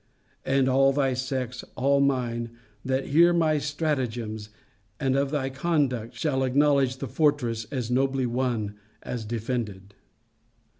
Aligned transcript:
And 0.47 0.67
all 0.67 0.91
thy 0.91 1.13
sex, 1.13 1.61
and 1.61 1.71
all 1.75 1.99
mine, 1.99 2.49
that 2.83 3.09
hear 3.09 3.29
of 3.29 3.35
my 3.35 3.59
stratagems, 3.59 4.49
and 4.99 5.15
of 5.15 5.29
thy 5.29 5.51
conduct, 5.51 6.15
shall 6.15 6.43
acknowledge 6.43 6.97
the 6.97 7.07
fortress 7.07 7.65
as 7.65 7.91
nobly 7.91 8.25
won 8.25 8.73
as 9.03 9.25
defended. 9.25 9.93